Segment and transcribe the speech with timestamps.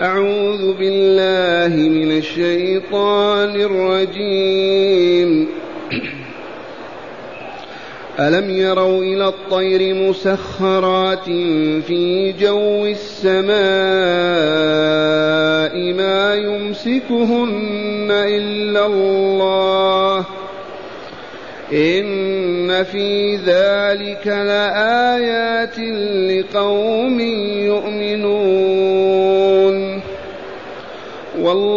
[0.00, 5.48] أعوذ بالله من الشيطان الرجيم.
[8.20, 11.24] ألم يروا إلى الطير مسخرات
[11.86, 13.52] في جو السماء
[15.92, 20.24] ما يمسكهن إلا الله؟
[21.72, 25.78] إن في ذلك لآيات
[26.30, 27.20] لقوم
[27.60, 28.69] يؤمنون.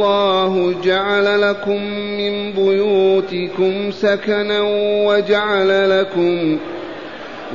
[0.04, 1.84] والله جعل لكم
[2.18, 4.62] من بيوتكم سكنا
[5.06, 6.58] وجعل لكم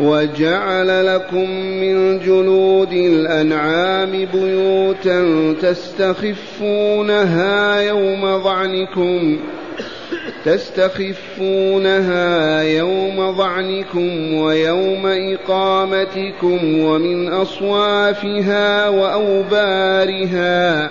[0.01, 7.41] وجعل لكم من جلود الأنعام بيوتا تستخفونها
[7.80, 9.38] يوم ظعنكم
[10.45, 20.91] تستخفونها يوم ظعنكم ويوم إقامتكم ومن أصوافها وأوبارها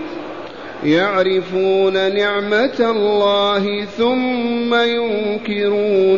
[0.83, 6.11] يعرفون نعمة الله ثم ينكرونها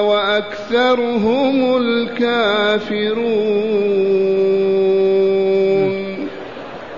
[0.00, 3.48] وأكثرهم الكافرون.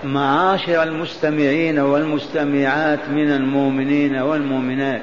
[0.05, 5.03] معاشر المستمعين والمستمعات من المؤمنين والمؤمنات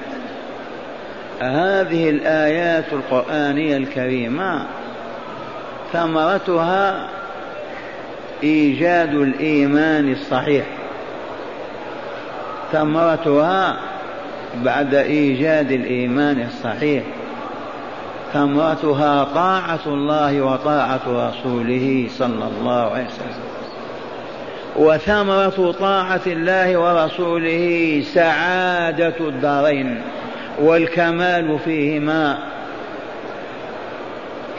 [1.41, 4.67] هذه الآيات القرآنية الكريمة
[5.93, 7.09] ثمرتها
[8.43, 10.76] إيجاد الإيمان الصحيح.
[12.71, 13.77] ثمرتها
[14.63, 17.03] بعد إيجاد الإيمان الصحيح.
[18.33, 23.47] ثمرتها طاعة الله وطاعة رسوله صلى الله عليه وسلم.
[24.75, 30.01] وثمرة طاعة الله ورسوله سعادة الدارين
[30.61, 32.37] والكمال فيهما.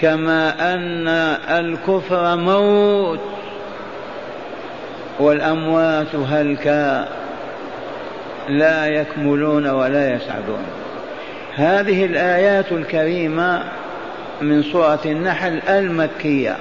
[0.00, 1.08] كما أن
[1.58, 3.20] الكفر موت
[5.20, 7.17] والأموات هلكا.
[8.48, 10.62] لا يكملون ولا يسعدون.
[11.54, 13.62] هذه الآيات الكريمة
[14.42, 16.56] من سورة النحل المكية.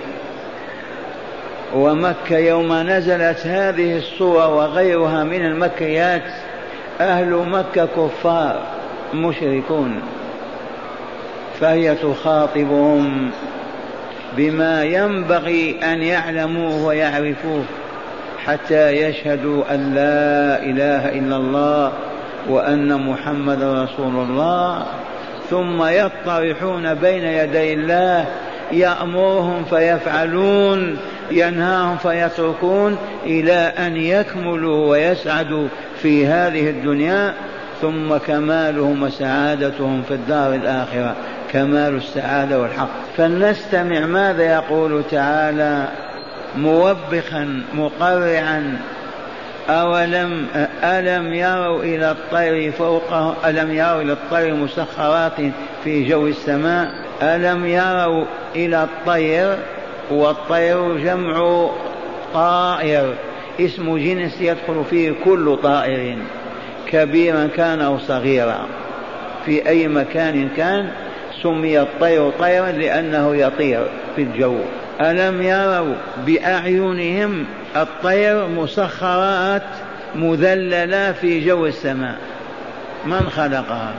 [1.75, 6.23] ومكة يوم نزلت هذه السورة وغيرها من المكيات
[7.01, 8.61] أهل مكة كفار
[9.13, 10.01] مشركون.
[11.59, 13.31] فهي تخاطبهم
[14.37, 17.63] بما ينبغي أن يعلموه ويعرفوه.
[18.47, 21.91] حتى يشهدوا أن لا إله إلا الله
[22.49, 24.85] وأن محمد رسول الله
[25.49, 28.25] ثم يطرحون بين يدي الله
[28.71, 30.97] يأمرهم فيفعلون
[31.31, 35.67] ينهاهم فيتركون إلى أن يكملوا ويسعدوا
[36.01, 37.33] في هذه الدنيا
[37.81, 41.15] ثم كمالهم وسعادتهم في الدار الآخرة
[41.53, 42.89] كمال السعادة والحق.
[43.17, 45.87] فلنستمع ماذا يقول تعالى
[46.57, 48.79] موبخا مقرعا
[49.69, 50.47] أولم
[50.83, 55.33] ألم يروا إلى الطير فوقه ألم يروا إلى الطير مسخرات
[55.83, 56.91] في جو السماء؟
[57.21, 58.25] ألم يروا
[58.55, 59.57] إلى الطير؟
[60.11, 61.67] والطير جمع
[62.33, 63.13] طائر
[63.59, 66.17] اسم جنس يدخل فيه كل طائر
[66.87, 68.67] كبيرا كان أو صغيرا.
[69.45, 70.89] في أي مكان كان
[71.43, 73.83] سمي الطير طيرا لأنه يطير
[74.15, 74.55] في الجو.
[75.01, 75.95] ألم يروا
[76.25, 77.45] بأعينهم
[77.75, 79.63] الطير مسخرات
[80.15, 82.15] مذللة في جو السماء؟
[83.05, 83.93] من خلقها؟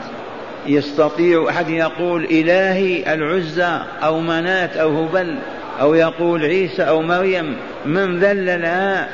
[0.66, 5.38] يستطيع أحد يقول إلهي العزى أو منات أو هبل
[5.80, 7.56] أو يقول عيسى أو مريم
[7.86, 9.08] من ذللها؟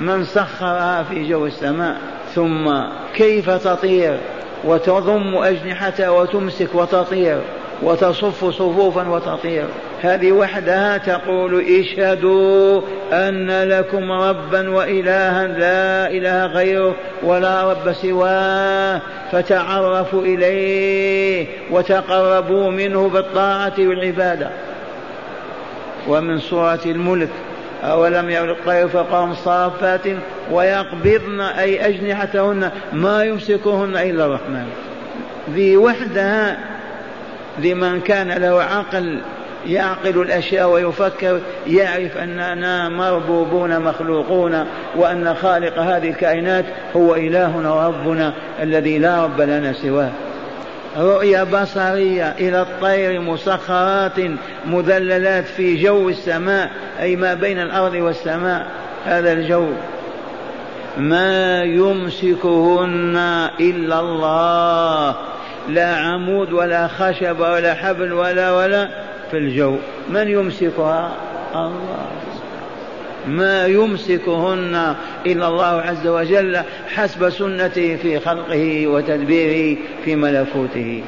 [0.00, 1.96] من سخرها في جو السماء؟
[2.34, 2.70] ثم
[3.14, 4.18] كيف تطير؟
[4.64, 7.40] وتضم أجنحتها وتمسك وتطير
[7.82, 9.64] وتصف صفوفا وتطير.
[10.02, 12.80] هذه وحدها تقول اشهدوا
[13.12, 19.00] أن لكم ربا وإلها لا إله غيره ولا رب سواه
[19.32, 24.50] فتعرفوا إليه وتقربوا منه بالطاعة والعبادة.
[26.08, 27.30] ومن سورة الملك
[27.84, 30.06] أولم يروا الطير فقام صافات
[30.50, 34.66] ويقبضن أي أجنحتهن ما يمسكهن إلا الرحمن.
[35.54, 36.58] ذي وحدها
[37.58, 39.20] لمن كان له عقل
[39.66, 44.66] يعقل الأشياء ويفكر يعرف أننا مربوبون مخلوقون
[44.96, 46.64] وأن خالق هذه الكائنات
[46.96, 50.10] هو إلهنا وربنا الذي لا رب لنا سواه.
[50.98, 54.20] رؤية بصرية إلى الطير مسخرات
[54.66, 56.70] مذللات في جو السماء
[57.00, 58.66] أي ما بين الأرض والسماء.
[59.06, 59.66] هذا الجو.
[60.98, 63.16] ما يمسكهن
[63.60, 65.14] إلا الله.
[65.68, 68.88] لا عمود ولا خشب ولا حبل ولا ولا
[69.30, 69.76] في الجو.
[70.08, 71.12] من يمسكها؟
[71.54, 72.06] الله.
[73.28, 74.94] ما يمسكهن
[75.26, 76.60] إلا الله عز وجل
[76.94, 81.02] حسب سنته في خلقه وتدبيره في ملكوته.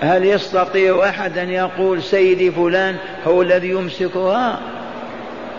[0.00, 4.60] هل يستطيع أحد أن يقول سيدي فلان هو الذي يمسكها؟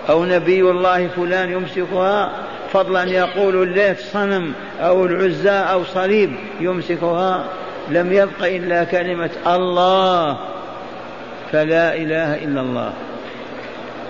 [0.10, 2.32] أو نبي الله فلان يمسكها؟
[2.74, 7.46] فضلا يقول اللات صنم أو العزى أو صليب يمسكها.
[7.90, 10.38] لم يبق إلا كلمة الله.
[11.52, 12.94] فلا إله إلا الله.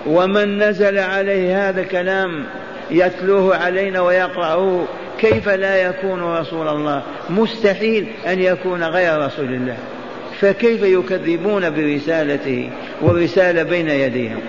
[0.06, 2.44] ومن نزل عليه هذا الكلام
[2.90, 4.84] يتلوه علينا ويقرأه
[5.18, 9.76] كيف لا يكون رسول الله؟ مستحيل أن يكون غير رسول الله.
[10.40, 12.70] فكيف يكذبون برسالته
[13.00, 14.40] والرسالة بين يديهم؟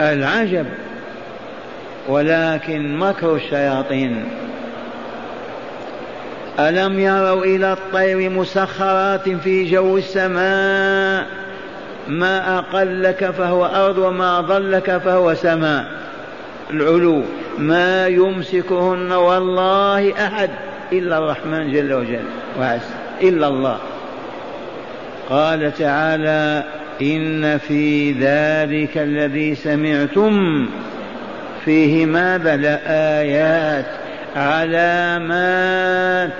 [0.00, 0.66] العجب.
[2.08, 4.24] ولكن مكر الشياطين.
[6.58, 11.26] ألم يروا إلى الطير مسخرات في جو السماء؟
[12.08, 15.84] ما أقلك فهو أرض وما ضلك فهو سماء.
[16.70, 17.22] العلو
[17.58, 20.50] ما يمسكهن والله أحد
[20.92, 22.24] إلا الرحمن جل وجل.
[22.60, 22.80] وعز
[23.22, 23.78] إلا الله.
[25.30, 26.64] قال تعالى
[27.02, 30.66] إن في ذلك الذي سمعتم
[31.64, 33.86] فيه ماذا؟ لآيات
[34.36, 36.30] علامات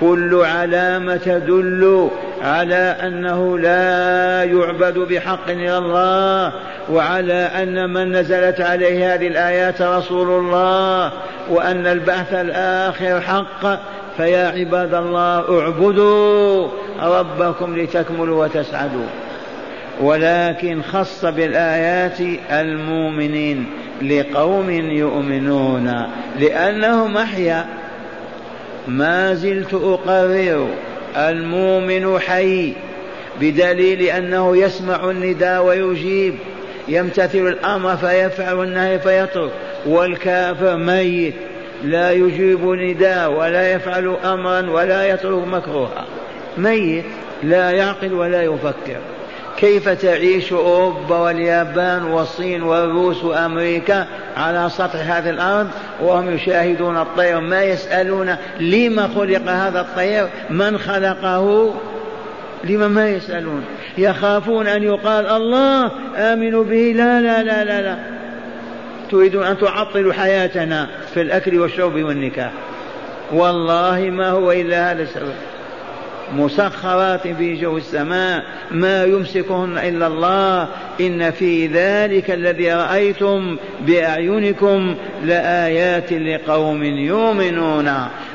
[0.00, 2.10] كل علامة تدل
[2.42, 6.52] على أنه لا يعبد بحق إلا الله
[6.90, 11.12] وعلى أن من نزلت عليه هذه الآيات رسول الله
[11.50, 13.80] وأن البعث الآخر حق.
[14.16, 16.68] فيا عباد الله اعبدوا
[17.02, 19.06] ربكم لتكملوا وتسعدوا.
[20.00, 22.20] ولكن خص بالآيات
[22.50, 23.66] المؤمنين
[24.02, 26.06] لقوم يؤمنون
[26.38, 27.66] لأنهم أحيا
[28.88, 30.68] ما زلت أقرر
[31.16, 32.72] المؤمن حي
[33.40, 36.34] بدليل أنه يسمع النداء ويجيب.
[36.88, 39.50] يمتثل الأمر فيفعل النهي فيترك.
[39.86, 41.34] والكافر ميت.
[41.84, 46.04] لا يجيب نداء ولا يفعل أمرا ولا يترك مكروها.
[46.58, 47.04] ميت.
[47.42, 49.00] لا يعقل ولا يفكر.
[49.56, 55.68] كيف تعيش أوروبا واليابان والصين والروس وأمريكا على سطح هذه الأرض؟
[56.02, 61.74] وهم يشاهدون الطير ما يسألون لما خلق هذا الطير من خلقه؟
[62.64, 63.64] لما ما يسألون؟
[63.98, 67.96] يخافون أن يقال الله آمنوا به لا لا لا لا, لا.
[69.10, 72.52] تريدون أن تعطلوا حياتنا في الأكل والشرب والنكاح.
[73.32, 75.34] والله ما هو إلا هذا السبب.
[76.36, 80.68] مسخرات في جو السماء ما يمسكهن إلا الله.
[81.00, 87.88] إن في ذلك الذي رأيتم بأعينكم لآيات لقوم يؤمنون.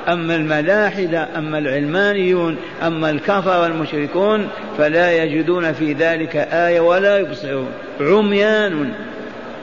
[0.07, 7.69] أما الملاحدة أما العلمانيون أما الكفر المشركون فلا يجدون في ذلك آية ولا يبصرون.
[8.01, 8.93] عميان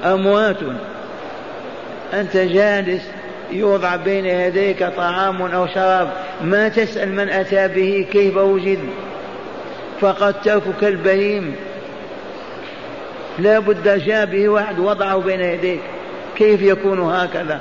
[0.05, 0.57] أموات.
[2.15, 3.03] أنت جالس
[3.53, 6.11] يوضع بين يديك طعام أو شراب.
[6.45, 8.79] ما تسأل من أتى به كيف وجد؟
[10.01, 11.55] فقد تركك البهيم.
[13.39, 15.81] لا بد جاء به واحد وضعه بين يديك.
[16.37, 17.61] كيف يكون هكذا؟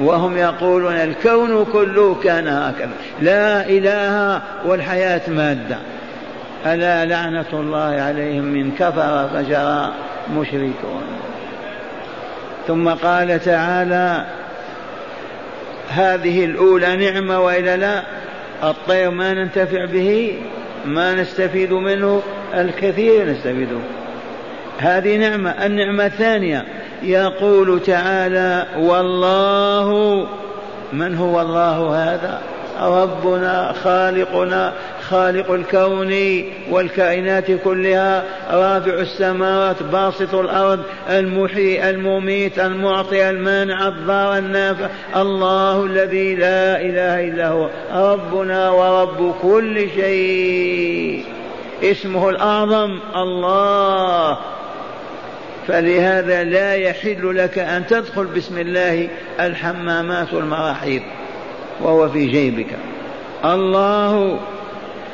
[0.00, 2.90] وهم يقولون الكون كله كان هكذا.
[3.20, 5.78] لا إله والحياة مادة.
[6.66, 9.92] ألا لعنة الله عليهم من كفر فجرى
[10.36, 11.02] مشركون.
[12.68, 14.24] ثم قال تعالى
[15.88, 18.02] هذه الأولى نعمة وإلا لا؟
[18.62, 20.38] الطير ما ننتفع به
[20.84, 22.22] ما نستفيد منه
[22.54, 23.78] الكثير نستفيده.
[24.78, 25.50] هذه نعمة.
[25.50, 26.64] النعمة الثانية
[27.02, 30.26] يقول تعالى والله
[30.92, 32.40] من هو الله هذا؟
[32.80, 34.72] ربنا خالقنا
[35.10, 36.14] خالق الكون
[36.70, 44.88] والكائنات كلها رافع السماوات باسط الأرض المحيي المميت المعطي المانع الضار النافع.
[45.16, 51.24] الله الذي لا إله إلا هو ربنا ورب كل شيء.
[51.82, 54.38] اسمه الأعظم الله.
[55.68, 59.08] فلهذا لا يحل لك أن تدخل بسم الله
[59.40, 61.02] الحمامات والمراحيض
[61.80, 62.76] وهو في جيبك.
[63.44, 64.40] الله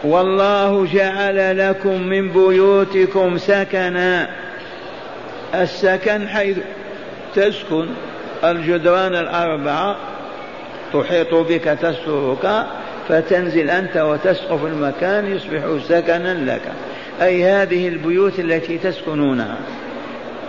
[0.04, 4.28] والله جعل لكم من بيوتكم سكنا.
[5.54, 6.58] السكن حيث
[7.34, 7.86] تسكن
[8.44, 9.96] الجدران الأربعة
[10.92, 12.66] تحيط بك تسترك
[13.08, 16.62] فتنزل أنت وتسقف المكان يصبح سكنا لك.
[17.22, 19.56] أي هذه البيوت التي تسكنونها.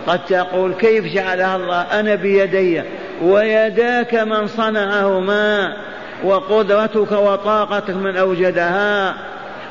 [0.06, 2.82] قد تقول كيف جعلها الله؟ أنا بيدي
[3.22, 5.76] ويداك من صنعهما
[6.24, 9.14] وقدرتك وطاقتك من أوجدها.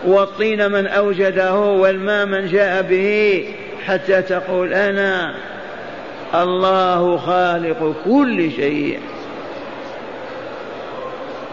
[0.06, 3.46] والطين من أوجده والماء من جاء به
[3.86, 5.36] حتى تقول أنا
[6.34, 9.00] الله خالق كل شيء.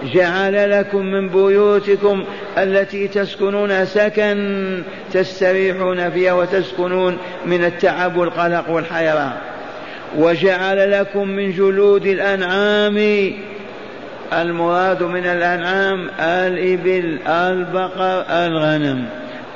[0.04, 2.24] جعل لكم من بيوتكم
[2.58, 4.82] التي تسكنون سكن
[5.12, 9.32] تستريحون فيها وتسكنون من التعب والقلق والحيران
[10.16, 13.32] وجعل لكم من جلود الأنعام
[14.32, 19.04] المراد من الأنعام الإبل البقر الغنم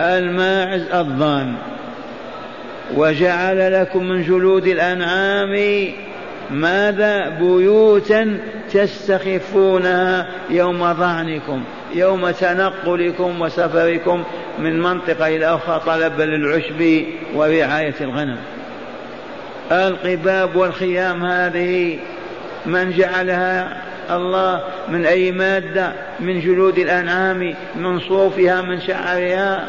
[0.00, 1.54] الماعز الضان.
[2.94, 5.88] وجعل لكم من جلود الأنعام
[6.50, 8.38] ماذا؟ بيوتا
[8.72, 11.64] تستخفونها يوم ظعنكم
[11.94, 14.24] يوم تنقلكم وسفركم
[14.58, 17.04] من منطقة إلى أخرى طلبا للعشب
[17.34, 18.36] ورعاية الغنم.
[19.72, 21.98] القباب والخيام هذه
[22.66, 29.68] من جعلها الله من أي مادة؟ من جلود الأنعام من صوفها من شعرها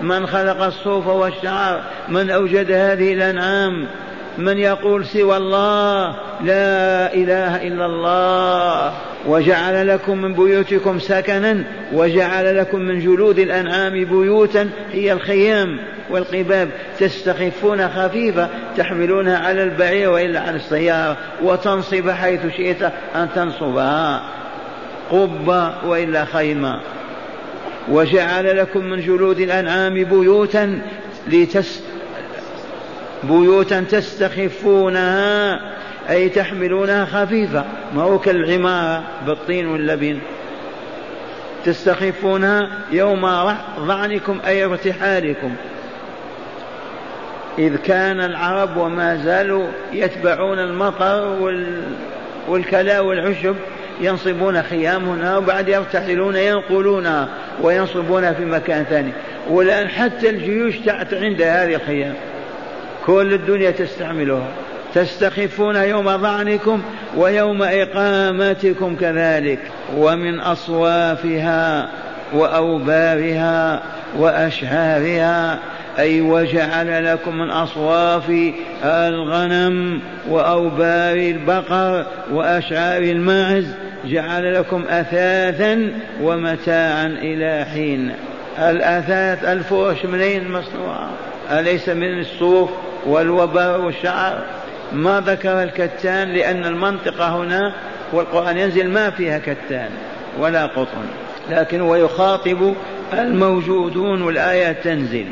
[0.00, 3.86] من خلق الصوف والشعر من أوجد هذه الأنعام
[4.38, 8.92] من يقول سوى الله لا إله إلا الله
[9.26, 15.78] وجعل لكم من بيوتكم سكنا وجعل لكم من جلود الأنعام بيوتا هي الخيام.
[16.10, 22.82] والقباب تستخفون خفيفة تحملونها على البعير وإلا على السيارة وتنصب حيث شئت
[23.14, 24.22] أن تنصبها.
[25.10, 26.80] قبة وإلا خيمة.
[27.88, 30.80] وجعل لكم من جلود الأنعام بيوتا
[31.28, 31.82] لتس
[33.22, 35.60] بيوتا تستخفونها
[36.10, 37.64] أي تحملونها خفيفة.
[37.94, 40.18] ما هو كالعمارة بالطين واللبن.
[41.64, 45.54] تستخفونها يوم ظعنكم أي ارتحالكم.
[47.58, 51.36] إذ كان العرب وما زالوا يتبعون المطر
[52.48, 53.56] والكلاء والعشب
[54.00, 57.28] ينصبون خيام هنا وبعد يرتحلون ينقلونها
[57.62, 59.12] وينصبونها في مكان ثاني.
[59.50, 60.74] والآن حتى الجيوش
[61.12, 62.14] عند هذه الخيام.
[63.06, 64.48] كل الدنيا تستعملها.
[64.94, 66.82] تستخفون يوم ظعنكم
[67.16, 69.58] ويوم إقامتكم كذلك.
[69.96, 71.88] ومن أصوافها
[72.32, 73.82] وأوبارها
[74.18, 75.58] وأشهارها
[75.98, 78.52] أي وجعل لكم من أصواف
[78.84, 83.66] الغنم وأوبار البقر وأشعار الماعز
[84.04, 88.12] جعل لكم أثاثا ومتاعا إلى حين.
[88.58, 91.10] الأثاث الفرش منين مصنوعة
[91.50, 92.70] أليس من الصوف
[93.06, 94.44] والوبر والشعر؟
[94.92, 97.72] ما ذكر الكتان لأن المنطقة هنا
[98.12, 99.88] والقرآن ينزل ما فيها كتان
[100.38, 101.06] ولا قطن
[101.50, 102.74] لكن هو يخاطب
[103.12, 105.26] الموجودون والآيات تنزل.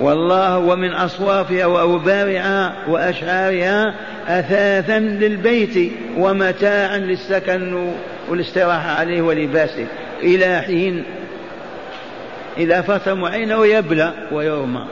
[0.00, 3.94] والله ومن أصوافها وأوبارها وأشعارها
[4.28, 7.92] أثاثا للبيت ومتاعا للسكن
[8.28, 9.86] والاستراحة عليه ولباسه.
[10.22, 11.04] إلى حين
[12.58, 14.84] إلى فترة معينة ويبلى ويرمى.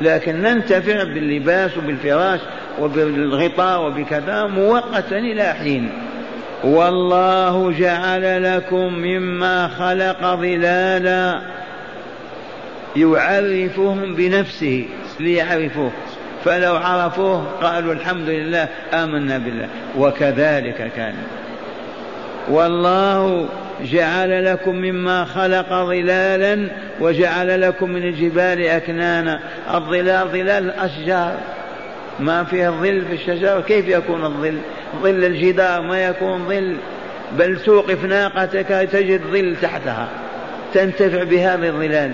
[0.00, 2.40] لكن ننتفع باللباس وبالفراش
[2.80, 5.88] وبالغطاء وبكذا مؤقتا إلى حين.
[6.64, 11.40] والله جعل لكم مما خلق ظلالا.
[13.00, 14.84] يعرفهم بنفسه
[15.20, 15.90] ليعرفوه
[16.44, 19.68] فلو عرفوه قالوا الحمد لله آمنا بالله.
[19.98, 21.14] وكذلك كان.
[22.48, 23.48] والله
[23.84, 26.68] جعل لكم مما خلق ظلالا
[27.00, 29.40] وجعل لكم من الجبال أكنانا.
[29.74, 31.38] الظلال ظلال الأشجار.
[32.20, 34.58] ما فيه الظل في الشجر كيف يكون الظل؟
[35.02, 36.76] ظل الجدار ما يكون ظل.
[37.38, 40.08] بل توقف ناقتك تجد ظل تحتها.
[40.74, 42.12] تنتفع بهذه الظلال.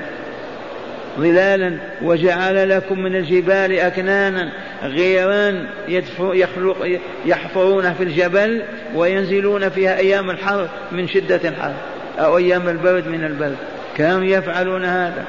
[1.18, 4.52] ظلالا وجعل لكم من الجبال أكنانا
[4.82, 5.66] غيران
[6.18, 8.62] يخلق يحفرون في الجبل
[8.94, 11.72] وينزلون فيها أيام الحر من شدة الحر
[12.18, 13.56] أو أيام البرد من البرد.
[13.96, 15.24] كانوا يفعلون هذا.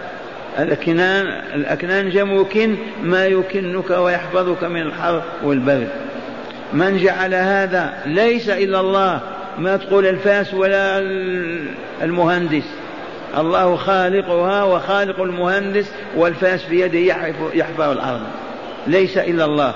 [0.59, 1.25] الأكنان
[1.55, 5.87] الأكنان جمع كن ما يكنك ويحفظك من الحر والبرد.
[6.73, 9.21] من جعل هذا ليس إلا الله.
[9.57, 10.99] ما تقول الفاس ولا
[12.01, 12.84] المهندس.
[13.38, 17.00] الله خالقها وخالق المهندس والفاس بيده
[17.53, 18.22] يحفر الأرض.
[18.88, 19.74] ليس إلا الله.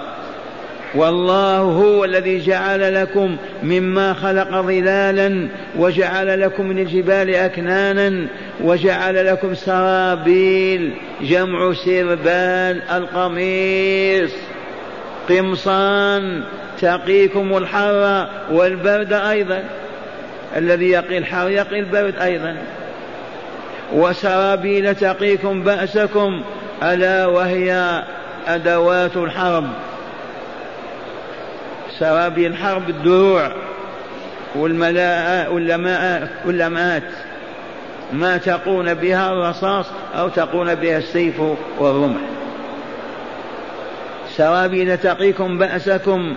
[0.96, 8.28] والله هو الذي جعل لكم مما خلق ظلالا وجعل لكم من الجبال أكنانا
[8.64, 14.32] وجعل لكم سرابيل جمع سربال القميص
[15.30, 16.44] قمصان
[16.82, 19.64] تقيكم الحر والبرد أيضا.
[20.58, 22.58] الذي يقي الحر يقي البرد أيضا.
[23.94, 26.42] وسرابيل تقيكم بأسكم
[26.84, 28.04] ألا وهي
[28.48, 29.68] أدوات الحرب.
[32.00, 33.52] سرابيل الحرب الدروع
[36.46, 37.04] واللماءات
[38.14, 41.42] ما تقون بها الرصاص أو تقون بها السيف
[41.80, 42.22] والرمح.
[44.30, 46.36] سرابيل تقيكم بأسكم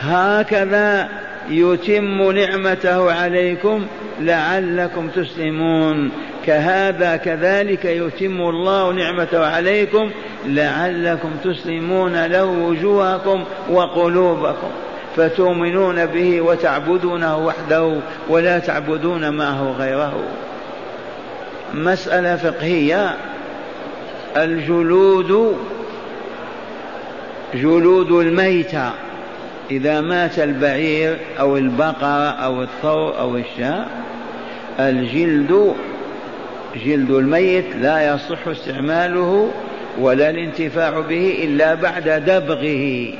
[0.00, 1.08] هكذا
[1.48, 3.86] يتم نعمته عليكم
[4.20, 6.10] لعلكم تسلمون.
[6.46, 10.10] كهذا كذلك يتم الله نعمته عليكم
[10.46, 14.70] لعلكم تسلمون له وجوهكم وقلوبكم
[15.16, 17.96] فتؤمنون به وتعبدونه وحده
[18.28, 20.14] ولا تعبدون معه غيره.
[21.74, 23.16] مسألة فقهية.
[24.36, 25.56] الجلود
[27.54, 28.90] جلود الميتة.
[29.70, 33.86] إذا مات البعير أو البقرة أو الثور أو الشاة
[34.78, 35.74] الجلد
[36.76, 39.52] جلد الميت لا يصح استعماله
[39.98, 43.14] ولا الانتفاع به إلا بعد دبغه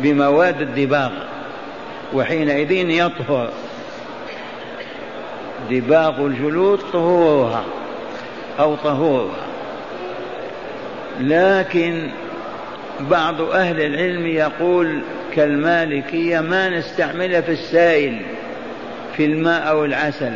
[0.00, 1.10] بمواد الدباغ
[2.14, 3.50] وحينئذ يطهر.
[5.70, 7.64] دباغ الجلود طهورها
[8.58, 9.46] أو طهورها.
[11.20, 12.08] لكن
[13.00, 15.00] بعض أهل العلم يقول
[15.34, 18.20] كالمالكية ما نستعملها في السائل
[19.16, 20.32] في الماء أو العسل.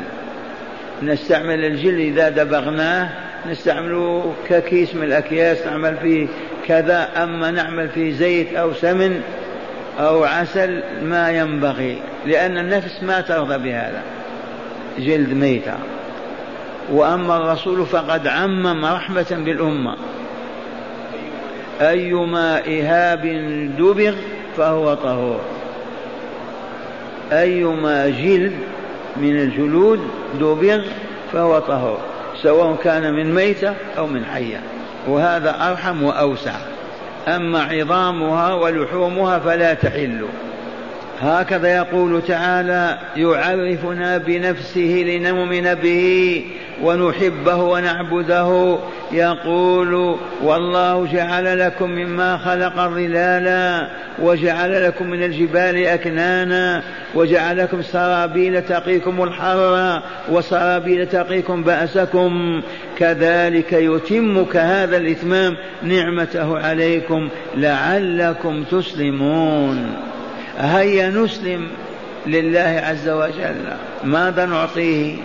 [1.02, 3.08] نستعمل الجل إذا دبغناه
[3.50, 6.28] نستعمله ككيس من الأكياس نعمل فيه
[6.66, 9.22] كذا أما نعمل فيه زيت أو سمن
[10.00, 14.02] أو عسل ما ينبغي لأن النفس ما ترضى بهذا.
[14.98, 15.74] جلد ميتة.
[16.92, 19.96] وأما الرسول فقد عمم رحمة بالأمة.
[21.80, 23.26] أيما إهاب
[23.78, 24.14] دبغ
[24.56, 25.40] فهو طهور.
[27.32, 28.52] أيما جلد
[29.20, 30.00] من الجلود
[30.40, 30.80] دبغ
[31.32, 31.98] فهو طهور
[32.42, 34.60] سواء كان من ميتة أو من حية
[35.08, 36.54] وهذا أرحم وأوسع.
[37.28, 40.26] أما عظامها ولحومها فلا تحل.
[41.20, 46.44] هكذا يقول تعالى يعرفنا بنفسه لنؤمن به.
[46.82, 48.78] ونحبه ونعبده.
[49.12, 53.88] يقول والله جعل لكم مما خلق ظلالا
[54.18, 56.82] وجعل لكم من الجبال أكنانا
[57.14, 62.62] وجعل لكم سرابيل تقيكم الحر وسرابيل تقيكم بأسكم.
[62.98, 69.96] كذلك يتم كهذا الإتمام نعمته عليكم لعلكم تسلمون.
[70.58, 71.68] هيا نسلم
[72.26, 73.64] لله عز وجل.
[74.04, 75.16] ماذا نعطيه؟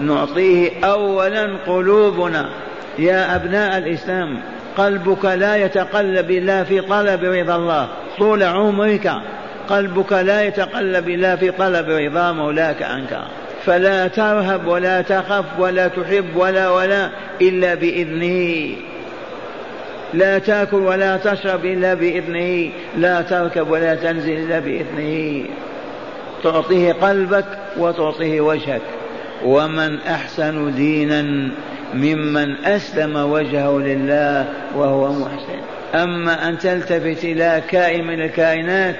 [0.00, 2.50] نعطيه اولا قلوبنا.
[2.98, 4.40] يا أبناء الإسلام
[4.76, 7.88] قلبك لا يتقلب إلا في طلب رضا الله.
[8.18, 9.12] طول عمرك
[9.68, 13.20] قلبك لا يتقلب إلا في طلب رضا مولاك عنك.
[13.64, 17.10] فلا ترهب ولا تخف ولا تحب ولا ولا
[17.40, 18.76] إلا بإذنه.
[20.14, 22.70] لا تأكل ولا تشرب إلا بإذنه.
[22.96, 25.44] لا تركب ولا تنزل إلا بإذنه.
[26.42, 27.44] تعطيه قلبك
[27.76, 28.80] وتعطيه وجهك.
[29.44, 31.50] ومن أحسن دينا
[31.94, 35.60] ممن أسلم وجهه لله وهو محسن.
[35.94, 38.96] أما أن تلتفت إلى كائن من الكائنات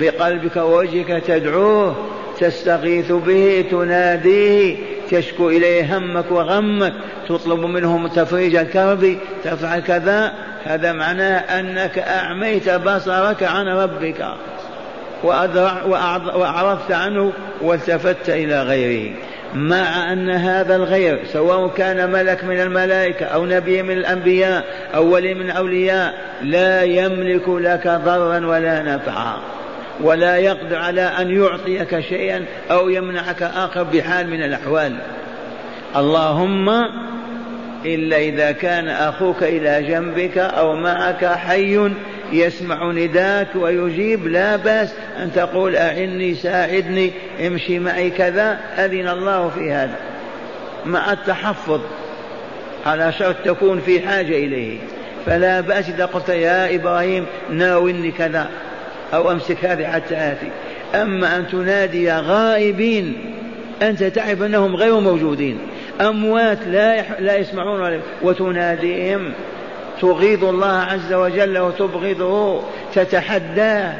[0.00, 1.96] بقلبك ووجهك تدعوه
[2.38, 4.76] تستغيث به تناديه
[5.10, 6.92] تشكو إليه همك وغمك
[7.28, 10.32] تطلب منه تفريج الكرب تفعل كذا.
[10.64, 14.26] هذا معناه أنك أعميت بصرك عن ربك.
[15.24, 19.12] وأعرضت عنه والتفت إلى غيره.
[19.54, 25.34] مع أن هذا الغير سواء كان ملك من الملائكة أو نبي من الأنبياء أو ولي
[25.34, 29.36] من الأولياء لا يملك لك ضرا ولا نفعا.
[30.00, 34.96] ولا يقدر على أن يعطيك شيئا أو يمنعك آخر بحال من الأحوال.
[35.96, 36.68] اللهم
[37.84, 41.90] إلا إذا كان أخوك إلى جنبك أو معك حي
[42.32, 47.12] يسمع نداك ويجيب لا بأس أن تقول أعني ساعدني
[47.46, 48.60] امشي معي كذا.
[48.78, 49.96] أذن الله في هذا
[50.86, 51.80] مع التحفظ
[52.86, 54.78] على شرط تكون في حاجة إليه.
[55.26, 58.50] فلا بأس إذا قلت يا إبراهيم ناولني كذا
[59.14, 60.50] أو أمسك هذه حتى آتي.
[60.94, 63.34] أما أن تنادي غائبين
[63.82, 65.58] أنت تعرف أنهم غير موجودين.
[66.00, 69.32] أموات لا لا يسمعون وتناديهم.
[70.02, 72.62] تغيظ الله عز وجل وتبغضه
[72.94, 73.94] تتحداه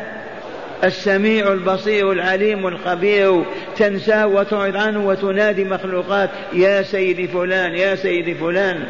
[0.85, 3.45] السميع البصير العليم الخبير
[3.77, 8.85] تنساه وتعرض عنه وتنادي مخلوقات يا سيدي فلان يا سيدي فلان.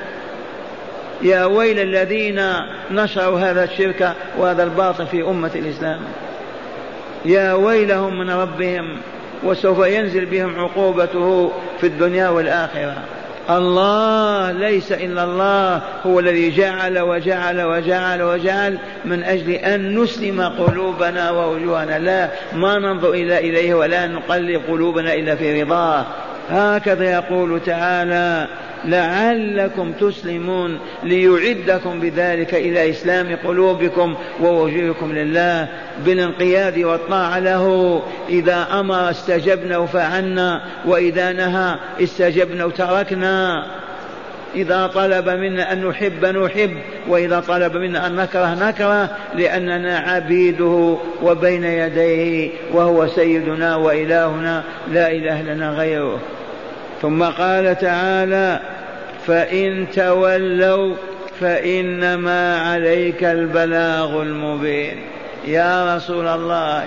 [1.23, 2.43] يا ويل الذين
[2.91, 6.01] نشروا هذا الشرك وهذا الباطل في أمة الإسلام.
[7.25, 9.01] يا ويلهم من ربهم
[9.45, 13.03] وسوف ينزل بهم عقوبته في الدنيا والآخرة.
[13.51, 21.31] الله ليس إلا الله هو الذي جعل وجعل وجعل وجعل من أجل أن نسلم قلوبنا
[21.31, 21.99] ووجوهنا.
[21.99, 26.07] لا ما ننظر إلا إليه ولا نقلب قلوبنا إلا في رضاه.
[26.53, 28.49] هكذا يقول تعالى
[28.85, 35.69] لعلكم تسلمون ليعدكم بذلك إلى إسلام قلوبكم ووجوهكم لله
[36.05, 38.03] بالانقياد والطاعة له.
[38.29, 43.67] إذا أمر استجبنا وفعلنا وإذا نهى استجبنا وتركنا.
[44.55, 46.77] إذا طلب منا أن نحب نحب
[47.09, 54.63] وإذا طلب منا أن نكره نكره لأننا عبيده وبين يديه وهو سيدنا وإلهنا
[54.93, 56.21] لا إله لنا غيره.
[57.03, 58.61] ثم قال تعالى
[59.27, 60.95] فإن تولوا
[61.41, 65.03] فإنما عليك البلاغ المبين.
[65.47, 66.85] يا رسول الله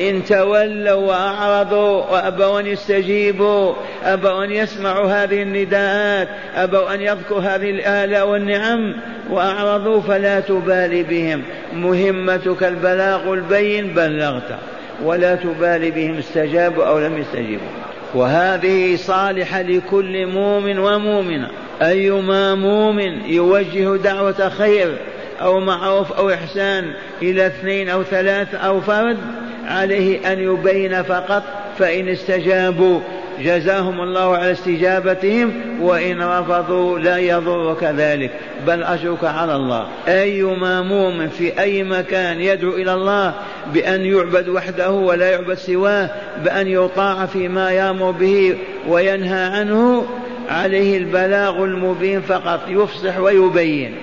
[0.00, 7.70] إن تولوا وأعرضوا وأبوا أن يستجيبوا أبوا أن يسمعوا هذه النداءات أبوا أن يذكروا هذه
[7.70, 8.94] الآلاء والنعم
[9.30, 11.42] وأعرضوا فلا تبالي بهم.
[11.72, 14.58] مهمتك البلاغ البين بلغت
[15.02, 17.66] ولا تبالي بهم استجابوا أو لم يستجيبوا.
[18.14, 21.50] وهذه صالحة لكل مؤمن ومؤمنة.
[21.82, 24.98] أيما مؤمن يوجه دعوة خير
[25.40, 29.18] أو معروف أو إحسان إلى اثنين أو ثلاث أو فرد
[29.64, 31.42] عليه أن يبين فقط
[31.78, 33.00] فإن استجابوا
[33.42, 38.30] جزاهم الله على استجابتهم وإن رفضوا لا يضرك ذلك.
[38.66, 39.86] بل أجرك على الله.
[40.08, 43.34] أيما مؤمن في أي مكان يدعو إلى الله
[43.74, 46.10] بأن يعبد وحده ولا يعبد سواه
[46.44, 48.56] بأن يطاع فيما يأمر به
[48.88, 50.06] وينهى عنه
[50.48, 53.94] عليه البلاغ المبين فقط يفصح ويبين.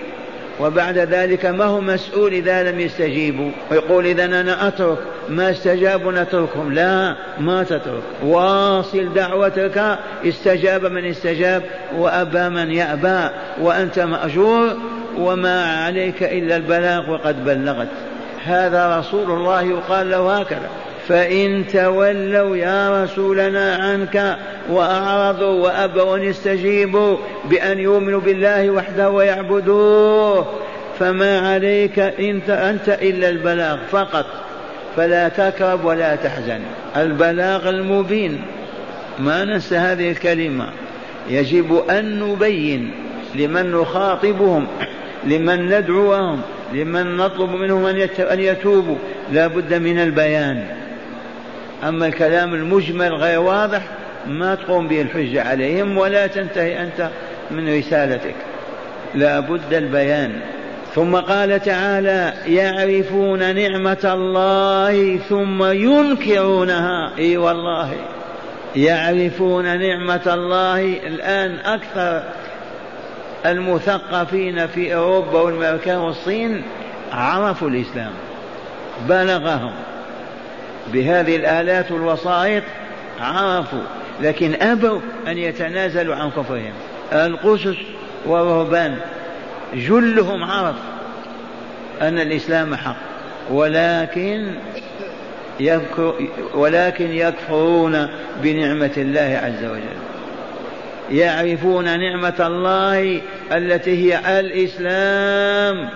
[0.62, 4.98] وبعد ذلك ما هو مسؤول إذا لم يستجيبوا؟ ويقول إذا أنا أترك
[5.30, 6.74] ما استجابوا نتركهم.
[6.74, 8.04] لا ما تترك.
[8.24, 11.64] واصل دعوتك استجاب من استجاب
[11.98, 13.30] وأبى من يأبى
[13.62, 14.78] وأنت مأجور
[15.18, 17.88] وما عليك إلا البلاغ وقد بلغت.
[18.46, 20.70] هذا رسول الله يقال له هكذا.
[21.08, 24.38] فإن تولوا يا رسولنا عنك
[24.70, 27.18] وأعرضوا وأبوا أن يستجيبوا
[27.50, 30.48] بأن يؤمنوا بالله وحده ويعبدوه
[31.00, 34.26] فما عليك انت أنت إلا البلاغ فقط.
[34.96, 36.60] فلا تكرب ولا تحزن.
[36.98, 38.42] البلاغ المبين.
[39.20, 40.70] ما ننسى هذه الكلمة.
[41.30, 42.92] يجب أن نبين
[43.36, 44.68] لمن نخاطبهم
[45.24, 46.42] لمن ندعوهم
[46.74, 47.86] لمن نطلب منهم
[48.20, 48.98] أن يتوبوا.
[49.32, 50.81] لا بد من البيان.
[51.84, 53.82] أما الكلام المجمل غير واضح
[54.28, 57.10] ما تقوم به الحجة عليهم ولا تنتهي أنت
[57.52, 58.36] من رسالتك.
[59.16, 60.40] لا بد البيان.
[60.96, 67.12] ثم قال تعالى يعرفون نعمة الله ثم ينكرونها.
[67.18, 67.94] إي والله.
[68.76, 72.24] يعرفون نعمة الله الآن أكثر
[73.46, 76.64] المثقفين في أوروبا والأمريكان والصين
[77.12, 78.12] عرفوا الإسلام
[79.10, 79.74] بلغهم.
[80.94, 82.64] بهذه الآلات والوسائط
[83.20, 83.84] عرفوا
[84.22, 86.74] لكن أبوا أن يتنازلوا عن كفرهم.
[87.14, 87.78] القسس
[88.26, 88.98] والرهبان
[89.74, 90.76] جلهم عرف
[92.02, 92.96] أن الإسلام حق
[93.50, 94.52] ولكن
[95.60, 98.08] يذكر ولكن يكفرون
[98.44, 100.02] بنعمة الله عز وجل.
[101.12, 105.90] يعرفون نعمة الله التي هي الإسلام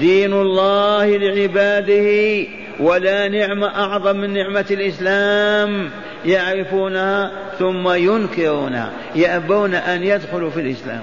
[0.00, 2.46] دين الله لعباده.
[2.80, 5.90] ولا نعمة أعظم من نعمة الإسلام.
[6.24, 8.90] يعرفونها ثم ينكرونها.
[9.14, 11.00] يأبون أن يدخلوا في الإسلام.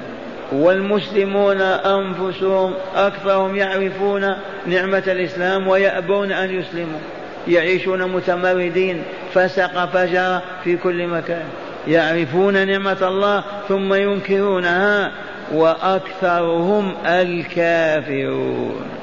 [0.51, 4.35] والمسلمون أنفسهم أكثرهم يعرفون
[4.67, 6.99] نعمة الإسلام ويأبون أن يسلموا.
[7.47, 9.03] يعيشون متمردين.
[9.33, 11.45] فسق فجر في كل مكان.
[11.87, 15.11] يعرفون نعمة الله ثم ينكرونها.
[15.53, 19.02] وأكثرهم الكافرون.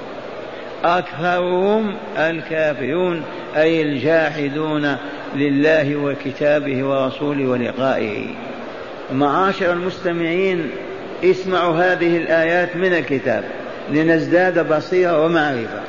[0.84, 3.22] أكثرهم الكافرون
[3.56, 4.96] أي الجاحدون
[5.36, 8.26] لله وكتابه ورسوله ولقائه.
[9.12, 10.70] معاشر المستمعين
[11.24, 13.44] اسمعوا هذه الآيات من الكتاب
[13.92, 15.80] لنزداد بصيرة ومعرفة.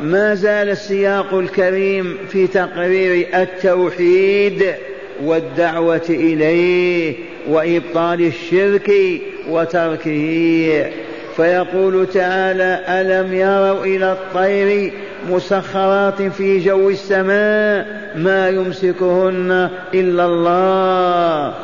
[0.00, 4.74] ما زال السياق الكريم في تقرير التوحيد
[5.22, 7.14] والدعوة إليه
[7.48, 8.92] وإبطال الشرك
[9.48, 10.90] وتركه.
[11.36, 14.92] فيقول تعالى ألم يروا إلى الطير
[15.30, 21.54] مسخرات في جو السماء ما يمسكهن إلا الله.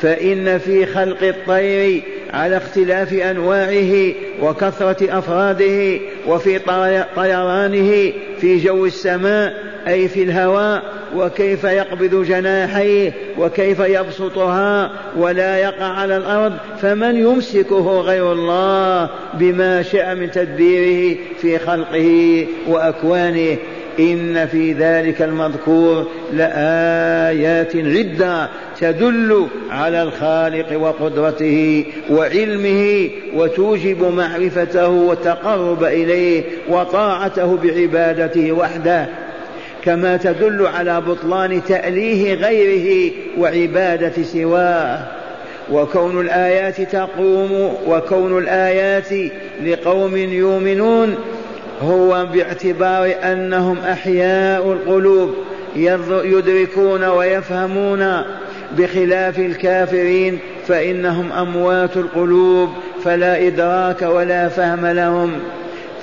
[0.00, 4.12] فإن في خلق الطير على اختلاف أنواعه
[4.42, 6.58] وكثرة أفراده وفي
[7.16, 9.54] طيرانه في جو السماء
[9.88, 10.82] أي في الهواء
[11.14, 20.14] وكيف يقبض جناحيه وكيف يبسطها ولا يقع على الأرض فمن يمسكه غير الله بما شاء
[20.14, 23.56] من تدبيره في خلقه وأكوانه.
[23.98, 28.48] إن في ذلك المذكور لآيات عدة
[28.80, 39.06] تدل على الخالق وقدرته وعلمه وتوجب معرفته والتقرب إليه وطاعته بعبادته وحده.
[39.86, 44.98] كما تدل على بطلان تأليه غيره وعبادة سواه.
[45.72, 49.32] وكون الآيات تقوم وكون الآيات
[49.64, 51.14] لقوم يؤمنون
[51.82, 55.34] هو باعتبار أنهم أحياء القلوب
[56.24, 58.22] يدركون ويفهمون
[58.78, 62.68] بخلاف الكافرين فإنهم أموات القلوب
[63.04, 65.32] فلا إدراك ولا فهم لهم.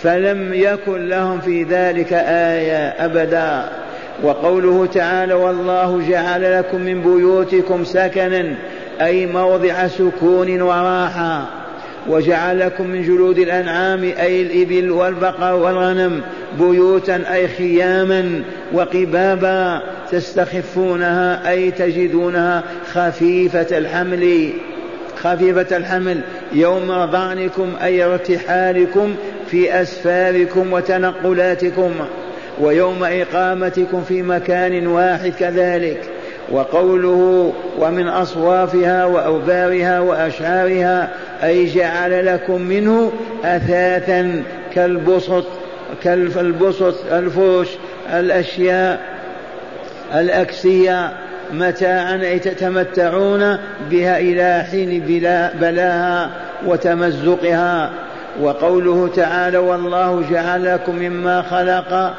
[0.03, 3.69] فلم يكن لهم في ذلك آية أبدا.
[4.23, 8.55] وقوله تعالى والله جعل لكم من بيوتكم سكنا
[9.01, 11.45] أي موضع سكون وراحة
[12.07, 16.21] وجعل لكم من جلود الأنعام أي الإبل والبقر والغنم
[16.59, 22.63] بيوتا أي خياما وقبابا تستخفونها أي تجدونها
[22.93, 24.49] خفيفة الحمل
[25.23, 26.21] خفيفة الحمل
[26.53, 29.15] يوم رضعنكم أي ارتحالكم
[29.53, 31.91] في أسفاركم وتنقلاتكم
[32.61, 36.01] ويوم إقامتكم في مكان واحد كذلك.
[36.51, 41.09] وقوله ومن أصوافها وأوبارها وأشعارها
[41.43, 43.11] أي جعل لكم منه
[43.43, 44.43] أثاثا
[44.75, 45.45] كالبسط
[46.03, 47.69] كالبسط الفرش
[48.13, 48.99] الأشياء
[50.15, 51.11] الأكسية
[51.53, 53.57] متاعا أي تتمتعون
[53.91, 54.99] بها إلى حين
[55.59, 56.29] بلاها
[56.65, 57.89] وتمزقها.
[58.41, 62.13] وقوله تعالى والله جعل لكم مما خلق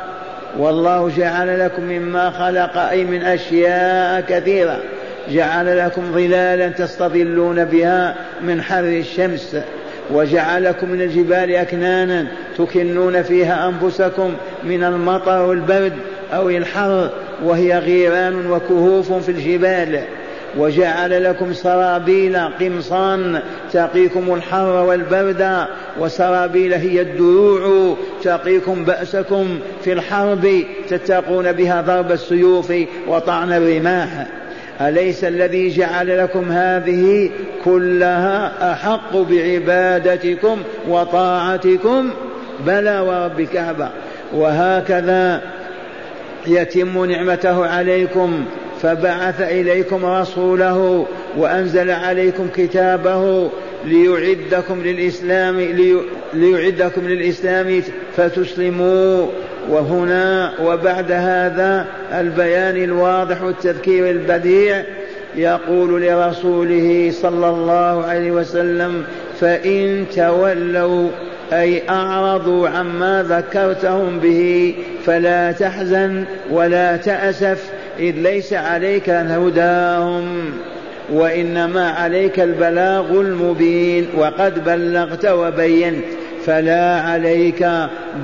[0.58, 4.78] والله جعل لكم مما خلق أي من أشياء كثيرة.
[5.30, 9.56] جعل لكم ظلالا تستظلون بها من حر الشمس
[10.10, 12.26] وجعل لكم من الجبال أكنانا
[12.58, 15.92] تكنون فيها أنفسكم من المطر والبرد
[16.34, 17.10] أو الحر
[17.44, 20.00] وهي غيران وكهوف في الجبال.
[20.58, 23.40] وجعل لكم سرابيل قمصان
[23.72, 25.66] تقيكم الحر والبرد
[26.00, 32.72] وسرابيل هي الدروع تقيكم بأسكم في الحرب تتقون بها ضرب السيوف
[33.08, 34.26] وطعن الرماح.
[34.80, 37.30] أليس الذي جعل لكم هذه
[37.64, 42.10] كلها أحق بعبادتكم وطاعتكم؟
[42.66, 43.88] بلى ورب كعبة
[44.34, 45.42] وهكذا
[46.46, 48.44] يتم نعمته عليكم.
[48.84, 53.50] فبعث إليكم رسوله وأنزل عليكم كتابه
[53.84, 55.60] ليعدكم للإسلام
[56.34, 57.82] ليعدكم للإسلام
[58.16, 59.26] فتسلموا.
[59.70, 64.82] وهنا وبعد هذا البيان الواضح والتذكير البديع
[65.36, 69.04] يقول لرسوله صلى الله عليه وسلم
[69.40, 71.08] فإن تولوا
[71.52, 74.74] أي أعرضوا عما ذكرتهم به
[75.06, 77.70] فلا تحزن ولا تأسف.
[77.98, 80.52] إذ ليس عليك هداهم
[81.12, 86.04] وإنما عليك البلاغ المبين وقد بلغت وبينت
[86.46, 87.68] فلا عليك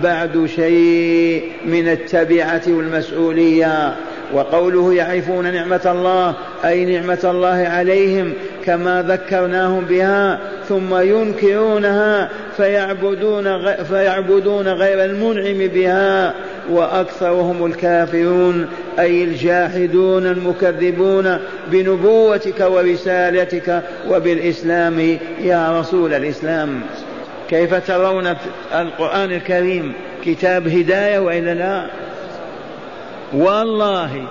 [0.02, 3.94] بعد شيء من التبعة والمسؤولية.
[4.34, 8.32] وقوله يعرفون نعمة الله أي نعمة الله عليهم
[8.64, 16.34] كما ذكرناهم بها ثم ينكرونها فيعبدون فيعبدون غير المنعم بها.
[16.70, 21.38] وأكثرهم الكافرون أي الجاحدون المكذبون
[21.70, 25.18] بنبوتك ورسالتك وبالإسلام.
[25.40, 26.80] يا رسول الإسلام
[27.48, 28.36] كيف ترون
[28.74, 29.92] القرآن الكريم؟
[30.24, 31.86] كتاب هداية وإلا لا؟
[33.32, 34.28] والله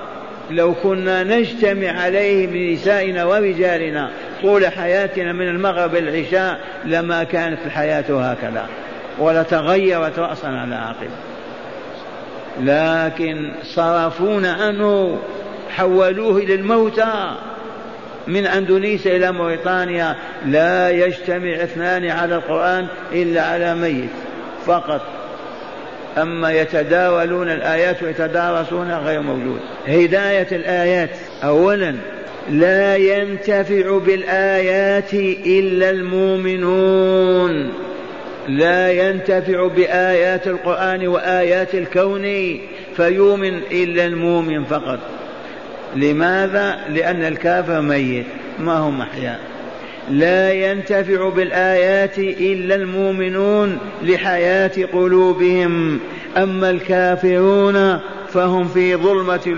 [0.51, 4.09] لو كنا نجتمع عليه بنسائنا ورجالنا
[4.41, 8.65] طول حياتنا من المغرب العشاء لما كانت الحياة هكذا
[9.19, 11.09] ولتغيرت رأسا على عقب
[12.63, 15.19] لكن صرفون عنه
[15.69, 17.35] حولوه إلى الموتى.
[18.27, 24.09] من أندونيسيا إلى موريتانيا لا يجتمع اثنان على القرآن إلا على ميت
[24.65, 25.01] فقط.
[26.17, 29.59] أما يتداولون الآيات ويتدارسونها غير موجود.
[29.87, 31.09] هداية الآيات
[31.43, 31.95] أولا
[32.49, 35.13] لا ينتفع بالآيات
[35.45, 37.73] إلا المؤمنون.
[38.49, 42.57] لا ينتفع بآيات القرآن وآيات الكون
[42.95, 44.99] فيؤمن إلا المؤمن فقط.
[45.95, 48.25] لماذا؟ لأن الكافر ميت
[48.59, 49.39] ما هم أحياء.
[50.09, 55.99] لا ينتفع بالآيات إلا المؤمنون لحياة قلوبهم.
[56.37, 57.99] أما الكافرون
[58.33, 59.57] فهم في ظلمة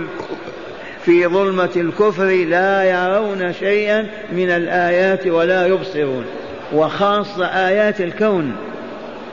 [1.04, 6.24] في ظلمة الكفر لا يرون شيئا من الآيات ولا يبصرون
[6.72, 8.71] وخاصة آيات الكون.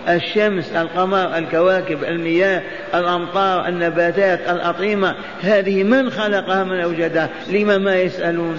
[0.07, 2.61] الشمس القمر الكواكب المياه
[2.95, 5.15] الأمطار النباتات الأطعمة.
[5.41, 8.57] هذه من خلقها من أوجدها؟ لما ما يسألون؟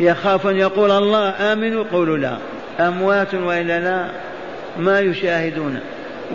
[0.00, 2.38] يخاف أن يقول الله آمنوا يقولوا لا.
[2.80, 4.06] أموات وإلا لا؟
[4.78, 5.80] ما يشاهدون.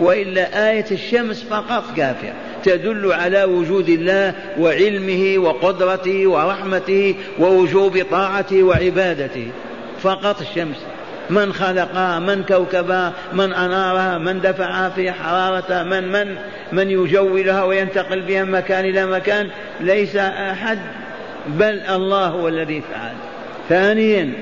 [0.00, 2.32] وإلا آية الشمس فقط كافية.
[2.64, 9.48] تدل على وجود الله وعلمه وقدرته ورحمته ووجوب طاعته وعبادته.
[10.00, 10.76] فقط الشمس.
[11.30, 16.36] من خلقها من كوكبها من أنارها من دفعها في حرارتها من من
[16.72, 19.48] من يجولها وينتقل بها من مكان إلى مكان
[19.80, 20.78] ليس أحد
[21.46, 23.12] بل الله هو الذي فعل.
[23.68, 24.32] ثانيا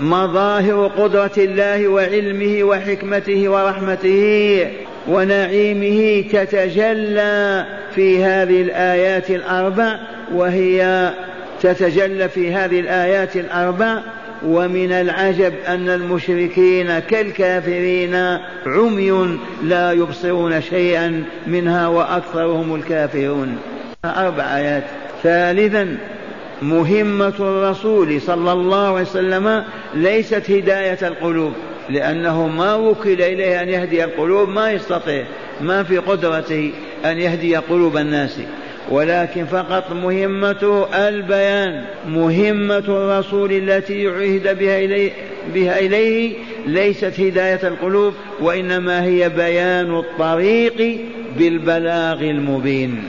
[0.00, 4.68] مظاهر قدرة الله وعلمه وحكمته ورحمته
[5.08, 9.98] ونعيمه تتجلى في هذه الآيات الأربع
[10.32, 11.10] وهي
[11.62, 13.98] تتجلى في هذه الآيات الأربع
[14.46, 18.14] ومن العجب أن المشركين كالكافرين
[18.66, 23.58] عمي لا يبصرون شيئا منها وأكثرهم الكافرون.
[24.04, 24.84] أربع آيات.
[25.22, 25.96] ثالثا
[26.62, 31.52] مهمة الرسول صلى الله عليه وسلم ليست هداية القلوب
[31.90, 35.24] لأنه ما وكل إليه أن يهدي القلوب ما يستطيع
[35.60, 36.72] ما في قدرته
[37.04, 38.40] أن يهدي قلوب الناس.
[38.90, 45.12] ولكن فقط مهمته البيان مهمة الرسول التي عهد بها إليه,
[45.54, 51.00] بها إليه ليست هداية القلوب وإنما هي بيان الطريق
[51.38, 53.08] بالبلاغ المبين.